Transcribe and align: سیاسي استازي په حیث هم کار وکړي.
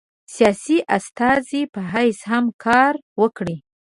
سیاسي 0.35 0.77
استازي 0.97 1.61
په 1.73 1.79
حیث 1.91 2.19
هم 2.31 2.45
کار 2.65 2.93
وکړي. 3.21 3.57